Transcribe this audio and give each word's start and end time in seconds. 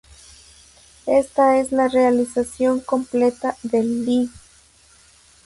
Esta 1.05 1.59
es 1.59 1.71
la 1.71 1.87
realización 1.87 2.79
completa 2.79 3.55
del 3.61 4.03
li. 4.03 4.31